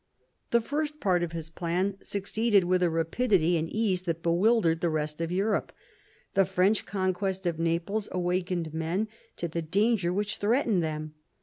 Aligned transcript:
The 0.49 0.61
first 0.61 0.99
part 0.99 1.21
of 1.21 1.31
his 1.33 1.51
plan 1.51 1.95
succeeded 2.01 2.63
with 2.63 2.81
a 2.81 2.89
rapidity 2.89 3.55
and 3.55 3.69
ease 3.69 4.01
that 4.01 4.23
bewildered 4.23 4.81
the 4.81 4.89
rest 4.89 5.21
of 5.21 5.31
Europa 5.31 5.75
The 6.33 6.43
French 6.47 6.87
conquest 6.87 7.45
of 7.45 7.59
Naples 7.59 8.09
awakened 8.11 8.73
men 8.73 9.09
to 9.37 9.47
the 9.47 9.61
danger 9.61 10.11
which 10.11 10.37
threatened 10.37 10.81
them. 10.81 11.13